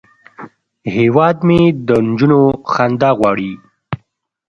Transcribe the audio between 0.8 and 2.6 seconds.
هیواد مې د نجونو